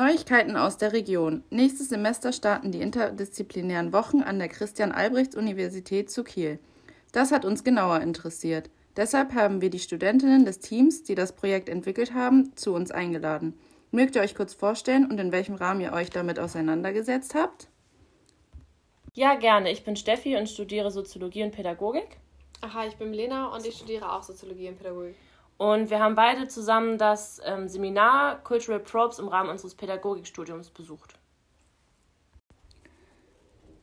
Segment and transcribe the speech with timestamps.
[0.00, 1.44] Neuigkeiten aus der Region.
[1.50, 6.58] Nächstes Semester starten die interdisziplinären Wochen an der Christian-Albrechts-Universität zu Kiel.
[7.12, 8.70] Das hat uns genauer interessiert.
[8.96, 13.58] Deshalb haben wir die Studentinnen des Teams, die das Projekt entwickelt haben, zu uns eingeladen.
[13.90, 17.68] Mögt ihr euch kurz vorstellen und in welchem Rahmen ihr euch damit auseinandergesetzt habt?
[19.12, 19.70] Ja, gerne.
[19.70, 22.16] Ich bin Steffi und studiere Soziologie und Pädagogik.
[22.62, 25.16] Aha, ich bin Lena und ich studiere auch Soziologie und Pädagogik.
[25.60, 31.18] Und wir haben beide zusammen das ähm, Seminar Cultural Probes im Rahmen unseres Pädagogikstudiums besucht.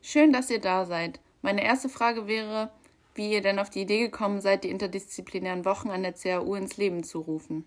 [0.02, 1.20] Schön, dass ihr da seid.
[1.40, 2.70] Meine erste Frage wäre,
[3.14, 6.78] wie ihr denn auf die Idee gekommen seid, die interdisziplinären Wochen an der CAU ins
[6.78, 7.62] Leben zu rufen.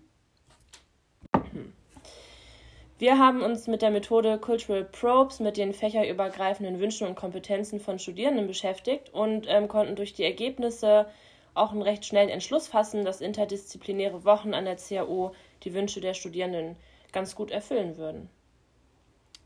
[2.98, 7.98] Wir haben uns mit der Methode Cultural Probes mit den fächerübergreifenden Wünschen und Kompetenzen von
[7.98, 11.06] Studierenden beschäftigt und ähm, konnten durch die Ergebnisse
[11.54, 15.34] auch einen recht schnellen Entschluss fassen, dass interdisziplinäre Wochen an der CAO
[15.64, 16.76] die Wünsche der Studierenden
[17.12, 18.30] ganz gut erfüllen würden.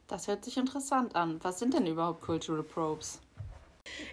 [0.06, 1.40] Das hört sich interessant an.
[1.42, 3.20] Was sind denn überhaupt Cultural Probes?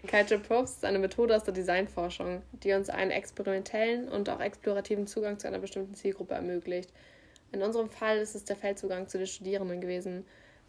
[0.10, 5.08] Cultural Probes ist eine Methode aus der Designforschung, die uns einen experimentellen und auch explorativen
[5.08, 6.92] Zugang zu einer bestimmten Zielgruppe ermöglicht.
[7.52, 10.26] In unserem Fall ist es der Feldzugang zu den Studierenden gewesen.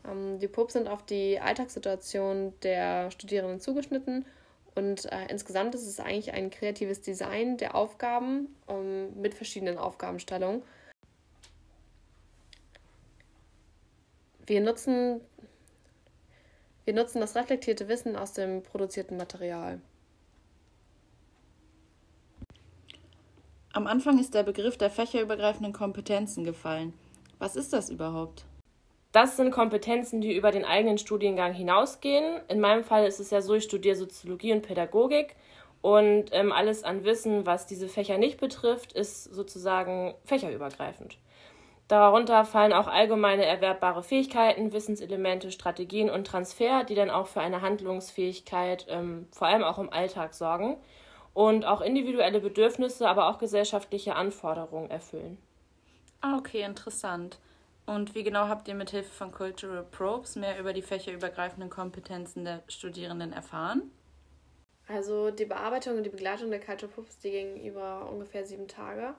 [0.06, 4.26] Ähm, die Probes sind auf die Alltagssituation der Studierenden zugeschnitten
[4.74, 10.62] und äh, insgesamt ist es eigentlich ein kreatives Design der Aufgaben um, mit verschiedenen Aufgabenstellungen.
[14.46, 15.20] Wir nutzen,
[16.84, 19.80] wir nutzen das reflektierte Wissen aus dem produzierten Material.
[23.72, 26.92] Am Anfang ist der Begriff der fächerübergreifenden Kompetenzen gefallen.
[27.38, 28.44] Was ist das überhaupt?
[29.14, 32.40] Das sind Kompetenzen, die über den eigenen Studiengang hinausgehen.
[32.48, 35.36] In meinem Fall ist es ja so, ich studiere Soziologie und Pädagogik
[35.82, 41.16] und ähm, alles an Wissen, was diese Fächer nicht betrifft, ist sozusagen fächerübergreifend.
[41.86, 47.62] Darunter fallen auch allgemeine erwerbbare Fähigkeiten, Wissenselemente, Strategien und Transfer, die dann auch für eine
[47.62, 50.76] Handlungsfähigkeit ähm, vor allem auch im Alltag sorgen
[51.34, 55.38] und auch individuelle Bedürfnisse, aber auch gesellschaftliche Anforderungen erfüllen.
[56.20, 57.38] Ah, okay, interessant.
[57.86, 62.44] Und wie genau habt ihr mit Hilfe von Cultural Probes mehr über die fächerübergreifenden Kompetenzen
[62.44, 63.90] der Studierenden erfahren?
[64.88, 69.14] Also die Bearbeitung und die Begleitung der Cultural Probes, die ging über ungefähr sieben Tage.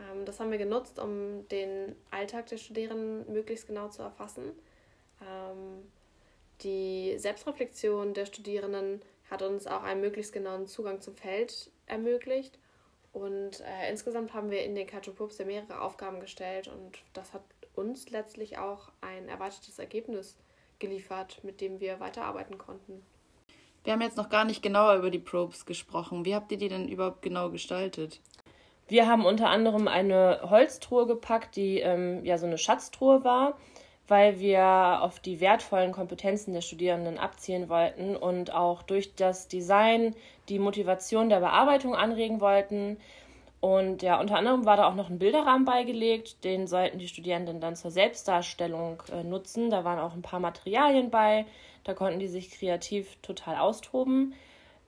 [0.00, 4.52] Ähm, das haben wir genutzt, um den Alltag der Studierenden möglichst genau zu erfassen.
[5.22, 5.90] Ähm,
[6.62, 12.58] die Selbstreflexion der Studierenden hat uns auch einen möglichst genauen Zugang zum Feld ermöglicht.
[13.12, 17.42] Und äh, insgesamt haben wir in den Kachopups ja mehrere Aufgaben gestellt und das hat
[17.78, 20.36] uns letztlich auch ein erweitertes Ergebnis
[20.78, 23.02] geliefert, mit dem wir weiterarbeiten konnten.
[23.84, 26.24] Wir haben jetzt noch gar nicht genauer über die Probes gesprochen.
[26.24, 28.20] Wie habt ihr die denn überhaupt genau gestaltet?
[28.88, 33.56] Wir haben unter anderem eine Holztruhe gepackt, die ähm, ja so eine Schatztruhe war
[34.08, 40.16] weil wir auf die wertvollen Kompetenzen der Studierenden abzielen wollten und auch durch das Design
[40.48, 42.96] die Motivation der Bearbeitung anregen wollten.
[43.60, 47.60] Und ja, unter anderem war da auch noch ein Bilderrahmen beigelegt, den sollten die Studierenden
[47.60, 49.70] dann zur Selbstdarstellung äh, nutzen.
[49.70, 51.44] Da waren auch ein paar Materialien bei,
[51.82, 54.34] da konnten die sich kreativ total austoben.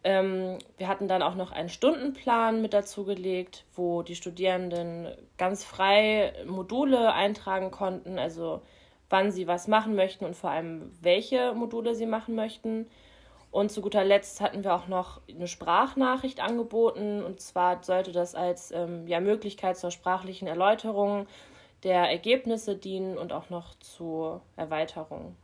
[0.05, 5.65] Ähm, wir hatten dann auch noch einen Stundenplan mit dazu gelegt, wo die Studierenden ganz
[5.65, 8.63] frei Module eintragen konnten, also
[9.11, 12.87] wann sie was machen möchten und vor allem welche Module sie machen möchten.
[13.51, 17.23] Und zu guter Letzt hatten wir auch noch eine Sprachnachricht angeboten.
[17.23, 21.27] Und zwar sollte das als ähm, ja, Möglichkeit zur sprachlichen Erläuterung
[21.83, 25.35] der Ergebnisse dienen und auch noch zur Erweiterung.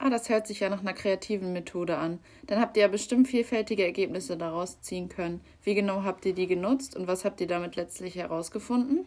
[0.00, 2.20] Ah, das hört sich ja nach einer kreativen Methode an.
[2.46, 5.40] Dann habt ihr ja bestimmt vielfältige Ergebnisse daraus ziehen können.
[5.64, 9.06] Wie genau habt ihr die genutzt und was habt ihr damit letztlich herausgefunden?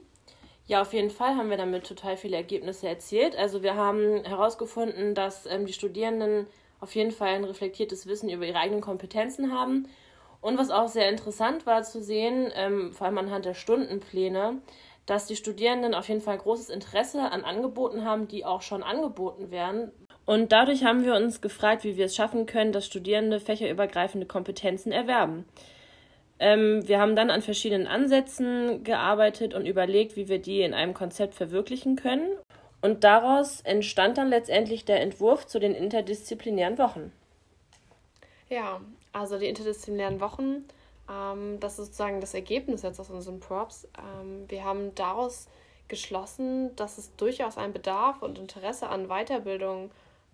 [0.68, 3.38] Ja, auf jeden Fall haben wir damit total viele Ergebnisse erzielt.
[3.38, 6.46] Also wir haben herausgefunden, dass ähm, die Studierenden
[6.82, 9.88] auf jeden Fall ein reflektiertes Wissen über ihre eigenen Kompetenzen haben.
[10.42, 14.62] Und was auch sehr interessant war zu sehen, ähm, vor allem anhand der Stundenpläne,
[15.06, 19.52] dass die Studierenden auf jeden Fall großes Interesse an Angeboten haben, die auch schon angeboten
[19.52, 19.92] werden.
[20.26, 24.92] Und dadurch haben wir uns gefragt, wie wir es schaffen können, dass Studierende fächerübergreifende Kompetenzen
[24.92, 25.46] erwerben.
[26.40, 30.96] Ähm, wir haben dann an verschiedenen Ansätzen gearbeitet und überlegt, wie wir die in einem
[30.96, 32.32] Konzept verwirklichen können.
[32.82, 37.12] Und daraus entstand dann letztendlich der Entwurf zu den interdisziplinären Wochen.
[38.50, 38.82] Ja,
[39.14, 40.66] also die interdisziplinären Wochen,
[41.10, 43.88] ähm, das ist sozusagen das Ergebnis jetzt aus unseren Props.
[43.98, 45.48] Ähm, wir haben daraus
[45.88, 49.92] geschlossen, dass es durchaus ein Bedarf und Interesse an Weiterbildung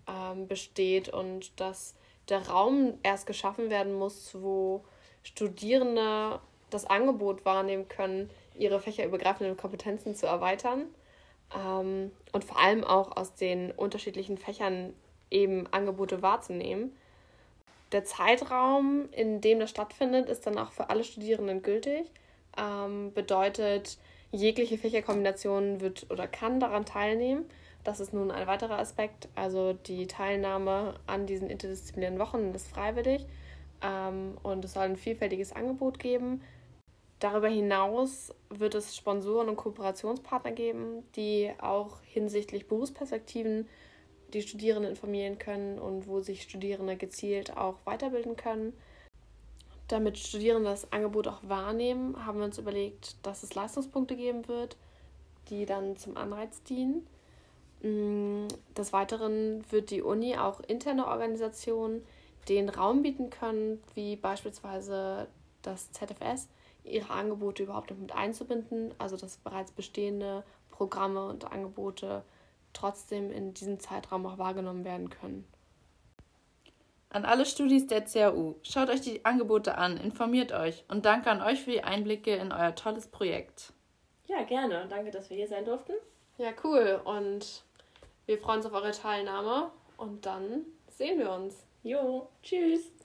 [0.08, 1.94] ähm, besteht und dass
[2.28, 4.84] der Raum erst geschaffen werden muss, wo
[5.22, 6.40] Studierende
[6.70, 10.86] das Angebot wahrnehmen können, ihre fächerübergreifenden Kompetenzen zu erweitern.
[11.56, 14.94] Ähm, und vor allem auch aus den unterschiedlichen Fächern
[15.30, 16.92] eben Angebote wahrzunehmen.
[17.92, 22.10] Der Zeitraum, in dem das stattfindet, ist dann auch für alle Studierenden gültig.
[22.58, 23.98] Ähm, bedeutet,
[24.30, 27.46] jegliche Fächerkombination wird oder kann daran teilnehmen.
[27.84, 29.28] Das ist nun ein weiterer Aspekt.
[29.34, 33.24] Also die Teilnahme an diesen interdisziplinären Wochen ist freiwillig
[33.82, 36.42] ähm, und es soll ein vielfältiges Angebot geben.
[37.20, 43.68] Darüber hinaus wird es Sponsoren und Kooperationspartner geben, die auch hinsichtlich Berufsperspektiven
[44.32, 48.72] die Studierenden informieren können und wo sich Studierende gezielt auch weiterbilden können.
[49.88, 54.76] Damit Studierende das Angebot auch wahrnehmen, haben wir uns überlegt, dass es Leistungspunkte geben wird,
[55.48, 57.06] die dann zum Anreiz dienen.
[57.82, 62.04] Mm, des Weiteren wird die Uni auch interne Organisationen
[62.48, 65.26] den Raum bieten können, wie beispielsweise
[65.62, 66.48] das ZFS,
[66.88, 72.22] ihre Angebote überhaupt mit einzubinden, also dass bereits bestehende Programme und Angebote
[72.72, 75.46] trotzdem in diesem Zeitraum auch wahrgenommen werden können.
[77.10, 81.40] An alle Studis der CAU, schaut euch die Angebote an, informiert euch und danke an
[81.40, 83.72] euch für die Einblicke in euer tolles Projekt.
[84.26, 84.86] Ja, gerne.
[84.90, 85.94] Danke, dass wir hier sein durften.
[86.36, 87.00] Ja, cool.
[87.04, 87.64] Und
[88.26, 91.64] wir freuen uns auf eure Teilnahme und dann sehen wir uns.
[91.82, 92.97] Jo, tschüss.